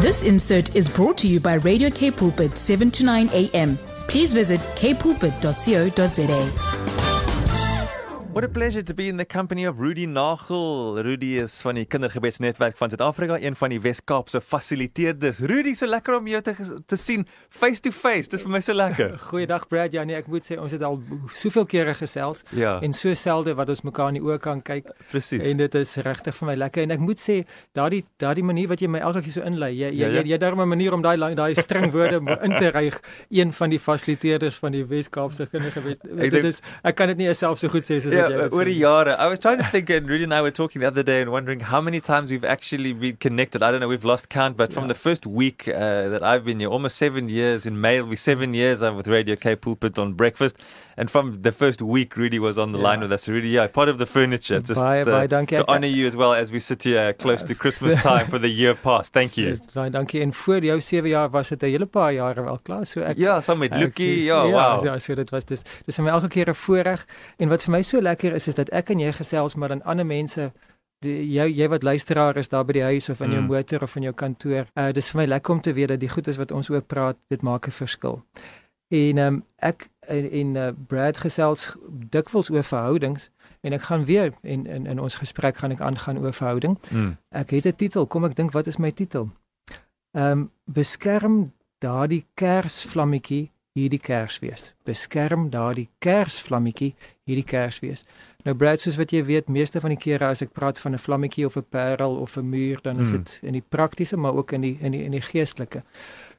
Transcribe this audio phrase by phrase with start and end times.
[0.00, 3.76] This insert is brought to you by Radio K Pulpit 7 to 9 a.m.
[4.08, 6.87] Please visit kpulpit.co.za.
[8.32, 11.00] What a pleasure to be in the company of Rudy Nagel.
[11.02, 15.40] Rudy is van die Kindergebedsnetwerk van Suid-Afrika, een van die Wes-Kaapse fasiliteerders.
[15.48, 16.52] Rudy, so lekker om jou te
[16.86, 18.28] te sien face to face.
[18.28, 19.16] Dit is vir my so lekker.
[19.30, 19.96] Goeiedag Brad.
[19.96, 21.00] Ja nee, ek moet sê ons het al
[21.34, 22.76] soveel kere gesels Ja.
[22.84, 24.92] en so selde wat ons mekaar in die oë kan kyk.
[25.10, 25.42] Presies.
[25.48, 27.40] En dit is regtig vir my lekker en ek moet sê
[27.74, 29.72] daardie daardie manier wat jy my elke keer so inlei.
[29.80, 30.20] Jy jy Ja, ja.
[30.22, 33.00] jy, jy daar 'n manier om daai daai string woorde in te ryg.
[33.32, 36.06] Een van die fasiliteerders van die Wes-Kaapse Kindergebed.
[36.30, 38.64] Dit is ek kan dit nie self so goed sê soos Yeah, sê.
[38.64, 39.16] die jare.
[39.18, 41.30] I was trying to think, and Rudy and I were talking the other day and
[41.30, 43.62] wondering how many times we've actually been connected.
[43.62, 44.88] I don't know, we've lost count, but from Yeah.
[44.94, 48.16] the first week uh, that I've been here, almost seven years in May, it'll be
[48.16, 50.56] seven years I'm with Radio K Pulpit on breakfast.
[51.00, 53.04] And from the first week, Rudy was on the line Yeah.
[53.04, 53.28] with us.
[53.28, 54.58] Rudy, yeah, part of the furniture.
[54.60, 55.56] Just Baie, uh, baie dankie.
[55.56, 58.48] to honor you as well as we sit here close to Christmas time for the
[58.48, 59.12] year past.
[59.14, 59.56] Thank you.
[59.74, 60.20] Baie dankie.
[60.20, 62.84] En voor jou 7 jaar was dit 'n hele paar jare wel klaar.
[62.86, 64.24] So ek some with Ek- Lucky.
[64.24, 64.84] Yeah, wow.
[64.84, 67.06] Ja, so dit was dis dis vir my elke keer 'n voorreg
[67.38, 69.82] en wat vir my so lekker is is dat ek en jy gesels maar dan
[69.84, 70.50] ander mense
[71.04, 73.46] die jy jy wat luisteraar is daar by die huis of in jou Mm.
[73.54, 74.66] motor of in jou kantoor.
[74.74, 76.82] Uh dis vir my lekker om te weet dat die goed is wat ons oor
[76.82, 78.22] praat, dit maak 'n verskil.
[78.90, 81.76] En ehm um, ek en, en uh, Brad gesels
[82.10, 86.18] dikwels oor verhoudings en ek gaan weer en in in ons gesprek gaan ek aangaan
[86.18, 86.78] oor verhouding.
[86.90, 87.16] Mm.
[87.30, 88.06] Ek het 'n titel.
[88.06, 89.28] Kom ek dink wat is my titel?
[90.12, 94.72] Ehm um, beskerm daardie kersvlammetjie hierdie kersfees.
[94.84, 96.94] Beskerm daardie kersvlammetjie
[97.28, 98.04] hierdie kersfees.
[98.46, 100.98] Nou Brad, soos wat jy weet, meeste van die kere as ek praat van 'n
[100.98, 103.16] vlammetjie of 'n parel of 'n muur, dan is Mm.
[103.16, 105.82] dit in die praktiese maar ook in die in die in die geestelike.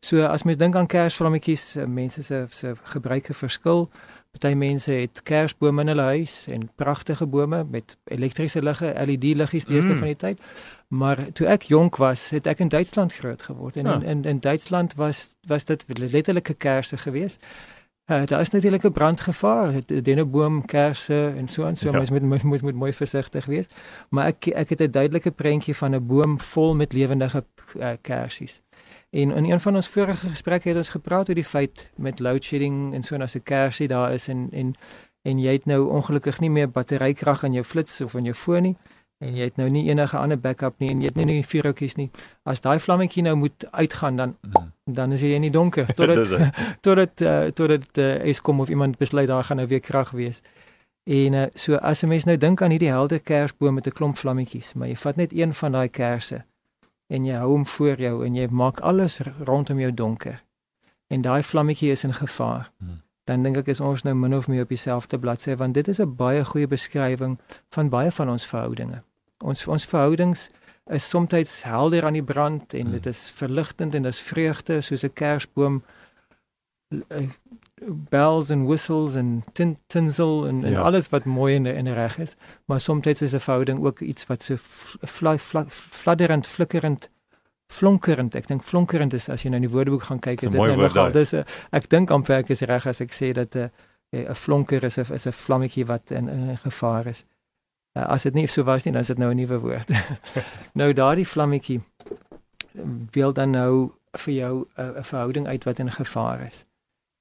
[0.00, 3.90] So as mens dink aan kersvlammetjies, eh, mense se se gebruike verskil.
[4.30, 9.92] Party mense het kersbome in hulle huis en pragtige bome met elektriese ligge, LED-liggies deesdae
[9.92, 9.98] Mm.
[9.98, 10.40] van die tyd.
[10.88, 13.94] Maar toe ek jonk was, het ek in Duitsland groot geword en Ja.
[13.94, 17.40] in, in in Duitsland was was dit letterlike kersse geweest.
[18.10, 19.72] Uh, daar is natuurlik 'n brandgevaar,
[20.66, 21.92] kersse en so en so, Ja.
[21.92, 21.96] ja.
[21.98, 23.66] mens moet moet moet moet mooi versigtig wees.
[24.10, 27.44] Maar ek ek het 'n duidelike prentjie van 'n boom vol met lewendige
[27.76, 28.62] uh, kersies.
[29.16, 32.44] En in een van ons vorige gesprekke het ons gepraat oor die feit met load
[32.44, 34.74] shedding en so en as 'n kersie daar is en en
[35.22, 38.62] en jy het nou ongelukkig nie meer batterykrag in jou flits of in jou foon
[38.62, 38.76] nie
[39.18, 41.96] en jy het nou nie enige ander backup nie en jy het nie nie vuurhoutjies
[41.96, 42.10] nie.
[42.42, 44.72] As daai vlammetjie nou moet uitgaan dan Mm.
[44.94, 46.54] dan is jy in die donker tot Dis dit dit.
[46.84, 50.10] tot dit uh, tot dit uh, Eskom of iemand besluit daar gaan nou weer krag
[50.10, 50.42] wees.
[51.04, 54.16] En uh, so as 'n mens nou dink aan hierdie helder kersboom met 'n klomp
[54.16, 56.44] vlammetjies, maar jy vat net een van daai kersse
[57.06, 60.42] en jy hou hom voor jou en jy maak alles rondom jou donker.
[61.06, 62.70] En daai vlammetjie is in gevaar.
[62.78, 63.02] Hmm.
[63.24, 66.00] Dan dink ek is ons nou min of meer op dieselfde bladsy want dit is
[66.00, 67.38] 'n baie goeie beskrywing
[67.70, 69.02] van baie van ons verhoudinge.
[69.38, 70.50] Ons ons verhoudings
[70.86, 72.92] is soms helder aan die brand en Hmm.
[72.92, 75.82] dit is verligtend en dis vreugde soos 'n kersboom
[77.08, 77.28] eh,
[78.10, 80.80] bells en whistles en tin, tinsel en, en Ja.
[80.80, 84.42] alles wat mooi en, en reg is, maar soms is 'n verhouding ook iets wat
[84.42, 87.10] so fly, fly, fladderend, flikkerend,
[87.66, 88.34] flonkerend.
[88.34, 90.60] Ek dink flonkerend is as jy nou in die woordeboek gaan kyk, is een dit
[90.66, 91.34] nou nogal dis
[91.70, 93.70] ek dink amper ek is reg as ek sê dat 'n
[94.12, 97.24] 'n flonker is 'n is 'n vlammetjie wat in, in gevaar is.
[97.96, 99.90] Uh, as dit nie so was nie, dan is dit nou 'n nuwe woord.
[100.80, 101.80] nou daardie vlammetjie
[103.12, 106.64] wil dan nou vir jou 'n 'n verhouding uit wat in gevaar is.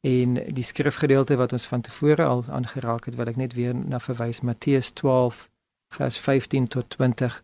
[0.00, 3.98] En die skrifgedeelte wat ons van tevore al aangeraak het, wil ek net weer na
[3.98, 5.48] verwys Matteus 12
[5.94, 7.42] vers 15 tot 20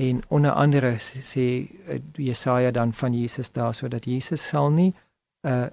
[0.00, 1.44] en onder andere sê,
[1.88, 4.94] uh, Jesaja dan van Jesus daar sodat Jesus sal nie
[5.42, 5.66] 'n uh,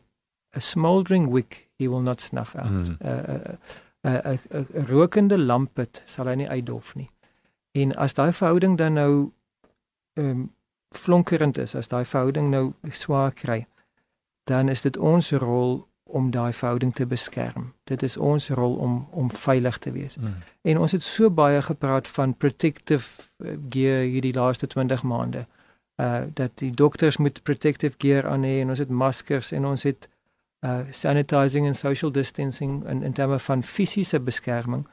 [0.55, 2.89] 'n smoldering wick he will not snuff out.
[2.89, 3.57] 'n 'n
[4.03, 7.09] 'n 'n rokende lampet sal hy nie uitdof nie.
[7.71, 9.31] En as daai verhouding dan nou
[10.13, 10.53] ehm um,
[10.89, 13.67] flonkerend is, as daai verhouding nou swaar kry,
[14.43, 17.73] dan is dit ons rol om daai verhouding te beskerm.
[17.83, 20.17] Dit is ons rol om om veilig te wees.
[20.17, 20.35] Mm.
[20.61, 25.45] En ons het so baie gepraat van protective eh, gear hierdie laaste 20 maande.
[26.01, 29.83] Uh dat die dokters moet protective gear aan hê en ons het maskers en ons
[29.83, 30.09] het
[30.65, 34.87] uh sanitizing en social distancing in in terme van fisiese beskerming.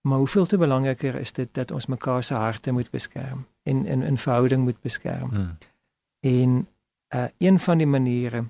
[0.00, 4.02] Maar hoeveel te belangriker is dit dat ons mekaar se harte moet beskerm en in
[4.02, 5.30] in verhouding moet beskerm.
[5.32, 5.58] Mm.
[6.20, 6.68] En
[7.14, 8.44] uh een van die maniere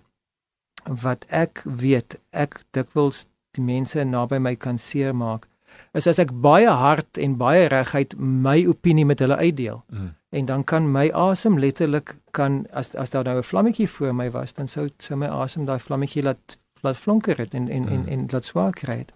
[0.86, 5.46] wat ek weet, ek dikwels die mense naby my kan seermaak,
[5.94, 9.82] is as ek baie hard en baie reguit my opinie met hulle uitdeel.
[9.90, 10.10] Mm.
[10.34, 14.30] En dan kan my asem letterlik kan as as daar nou 'n vlammetjie voor my
[14.30, 18.00] was, dan sou sou my asem daai vlammetjie laat laat flonker het en en en
[18.02, 18.08] Mm.
[18.08, 19.12] en laat swaar kry het.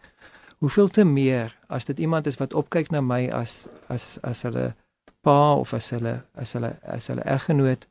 [0.58, 4.74] Hoeveel te meer as dit iemand is wat opkyk na my as as as hulle
[5.22, 7.86] pa of as hulle as hulle as hulle eggenoot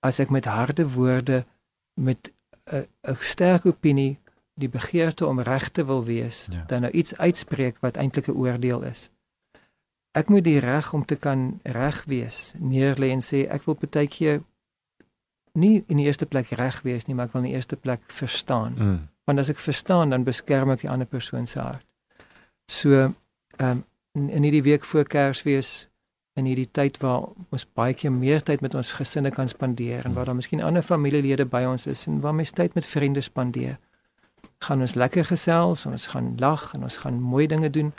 [0.00, 1.44] as ek met harde woorde
[1.94, 2.30] met
[2.72, 4.18] 'n 'n sterk opinie
[4.54, 6.62] die begeerte om reg te wil wees, Ja.
[6.66, 9.10] dan nou iets uitspreek wat eintlik 'n oordeel is.
[10.12, 14.42] Ek moet die reg om te kan reg wees neerlê en sê ek wil partykeer
[15.52, 18.00] nie in die eerste plek reg wees nie, maar ek wil in die eerste plek
[18.06, 18.74] verstaan.
[18.78, 19.08] Mm.
[19.24, 21.86] Want as ek verstaan, dan beskerm ek die ander persoon se hart.
[22.70, 23.14] So,
[23.56, 23.84] ehm um,
[24.14, 25.88] in hierdie week voor Kersfees
[26.36, 30.14] in hierdie tyd waar ons baie keer meer tyd met ons gesinne kan spandeer en
[30.14, 33.78] waar daar miskien ander familielede by ons is en waar mens tyd met vriende spandeer.
[34.64, 37.92] Gaan ons lekker gesels, ons gaan lag en ons gaan mooi dinge doen.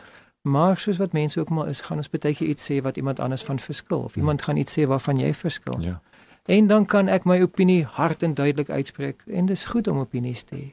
[0.48, 3.19] Maar soos wat mense ook maar is, gaan ons baie keer iets sê wat iemand
[3.19, 5.81] anders van verskil of iemand gaan iets sê waarvan jy verskil.
[5.81, 6.00] Ja.
[6.45, 10.45] En dan kan ek my opinie hard en duidelik uitspreek en dis goed om opinies
[10.48, 10.68] te hê.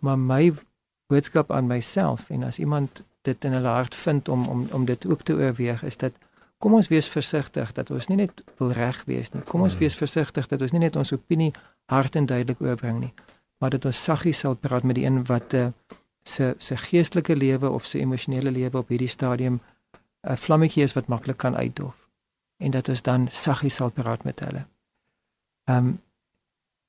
[0.00, 0.54] Maar my
[1.10, 5.06] boodskap aan myself en as iemand dit in hulle hart vind om om om dit
[5.06, 6.12] ook te oorweeg is dat
[6.60, 9.42] kom ons wees versigtig dat ons nie net wil reg wees nie.
[9.48, 11.52] Kom ons wees versigtig dat ons nie net ons opinie
[11.88, 13.12] hard en duidelik oorbring nie,
[13.60, 15.70] maar dat ons saggies sal praat met die een wat uh,
[16.24, 19.58] se se geestelike lewe of se emosionele lewe op hierdie stadium
[20.28, 22.08] 'n vlammetjie is wat maklik kan uitdof
[22.60, 24.62] en dat ons dan saggies sal praat met hulle.
[25.64, 26.00] Ehm um,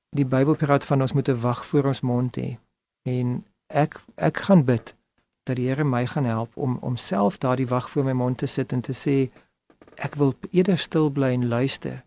[0.10, 2.58] die Bybel praat van ons moet 'n wag voor ons mond hê.
[3.02, 4.96] En ek ek gaan bid
[5.44, 8.46] dat die Here my gaan help om om self daardie wag voor my mond te
[8.46, 9.32] sit en te sê
[9.96, 12.04] ek wil eerder stil bly en luister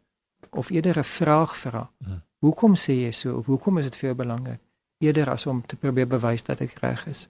[0.51, 1.91] of eerder 'n vraag vra.
[1.99, 2.23] Hmm.
[2.39, 4.61] Hoekom sê jy so of hoekom is dit vir jou belangrik?
[4.99, 7.29] Eerder as om te probeer bewys dat ek reg is.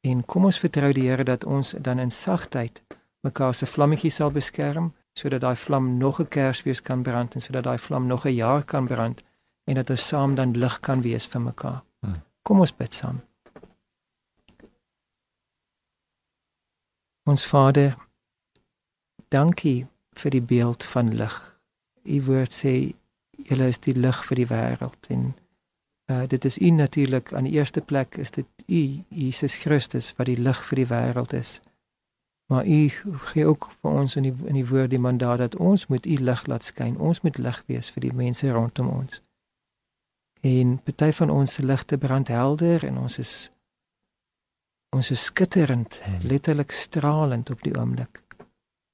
[0.00, 2.82] En kom ons vertrou die Here dat ons dan in sagtheid
[3.20, 7.64] mekaar se vlammetjie sal beskerm sodat daai vlam nog 'n Kersfees kan brand en sodat
[7.64, 9.22] daai vlam nog 'n jaar kan brand
[9.64, 11.82] en dat ons saam dan lig kan wees vir mekaar.
[12.00, 12.22] Hmm.
[12.42, 13.20] Kom ons bid saam.
[17.22, 17.96] Ons Vader,
[19.32, 19.86] dankie
[20.20, 21.36] vir die beeld van lig.
[22.04, 22.74] U woord sê
[23.48, 25.32] julle is die lig vir die wêreld en
[26.10, 30.28] uh, dit is u natuurlik aan die eerste plek is dit u Jesus Christus wat
[30.28, 31.60] die lig vir die wêreld is.
[32.52, 32.88] Maar u
[33.32, 36.16] gee ook vir ons in die in die woord die mandaat dat ons moet u
[36.20, 36.98] lig laat skyn.
[36.98, 39.22] Ons moet lig wees vir die mense rondom ons.
[40.42, 43.50] En party van ons se ligte brand helder en ons is
[44.92, 48.21] ons is skitterend, letterlik stralend op die oomblik.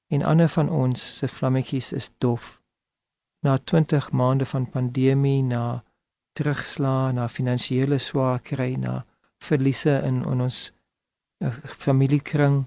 [0.09, 2.61] En ander van ons se vlammetjies is dof.
[3.45, 5.83] Na 20 maande van pandemie, na
[6.33, 9.05] terugslag, na finansiële swaar kry, na
[9.37, 10.71] verliese in, in ons
[11.43, 12.65] uh, familiekring,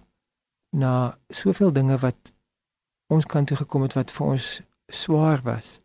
[0.77, 2.33] na soveel dinge wat
[3.13, 4.49] ons kant toe gekom het wat vir ons
[4.93, 5.81] swaar was.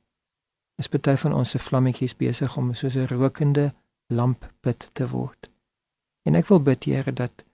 [0.77, 3.73] Is party van ons se vlammetjies besig om soos 'n rokende
[4.07, 5.49] lamppit te word.
[6.23, 7.46] En ek wil bid Here dat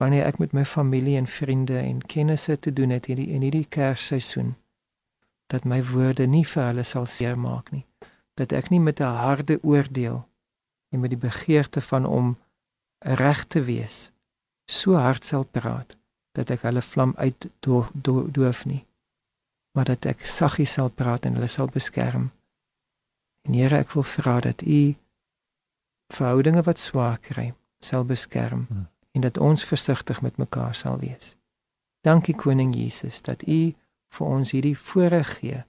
[0.00, 3.66] wanneer ek met my familie en vriende en kennisse te doen het hierdie in hierdie
[3.68, 4.54] Kersseisoen
[5.52, 7.84] dat my woorde nie vir hulle sal seermaak nie.
[8.38, 10.22] Dat ek nie met 'n harde oordeel
[10.92, 12.36] en met die begeerte van om
[12.98, 14.12] reg te wees
[14.70, 15.96] so hard sal praat
[16.32, 18.86] dat ek hulle vlam uit doof, doof, doof nie.
[19.74, 22.30] Maar dat ek saggies sal praat en hulle sal beskerm.
[23.42, 24.94] En Here, ek wil vra dat U
[26.14, 28.86] verhoudinge wat swaar kry, sal beskerm Hmm.
[29.12, 31.36] En dat ons versigtig met mekaar sal wees.
[32.00, 33.74] Dankie koning Jesus dat U
[34.10, 35.64] vir ons hierdie voorreg gee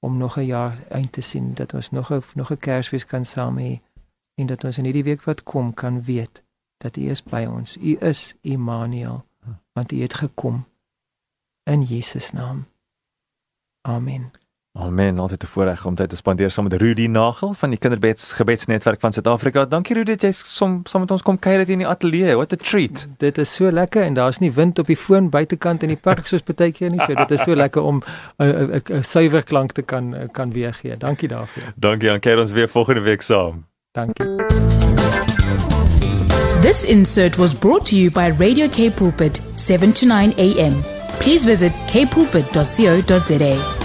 [0.00, 3.24] om nog 'n jaar eind te sien, dat ons nog 'n nog 'n Kersfees kan
[3.24, 3.80] saam hê
[4.34, 6.42] en dat ons in hierdie week wat kom kan weet
[6.76, 7.76] dat U is by ons.
[7.76, 9.24] U is Immanuel,
[9.72, 10.66] want U het gekom
[11.62, 12.66] in Jesus naam.
[13.80, 14.30] Amen.
[14.78, 15.18] Amen.
[15.18, 19.00] Altyd 'n voorreg om tyd te spandeer saam met Rudy Nagel van die Kinderbeds Gebedsnetwerk
[19.00, 19.64] van Suid-Afrika.
[19.64, 22.34] Dankie Rudy dat jy som, saam met ons kom kuier dit in die ateljee.
[22.34, 23.08] What a treat.
[23.16, 26.26] Dit is so lekker en daar's nie wind op die foon buitekant in die park
[26.26, 27.00] soos partykeer nie.
[27.00, 28.02] So dit is so lekker om
[28.36, 30.96] 'n 'n 'n suiwer klank te kan eh, kan weergee.
[30.96, 31.62] Dankie daarvoor.
[31.74, 33.64] Dankie aan kuier ons weer volgende week saam.
[33.92, 34.26] Dankie.
[36.60, 40.74] This insert was brought to you by Radio K Pulpit, 7 to 9 a.m.
[41.18, 43.77] Please visit kpulpit.co.za.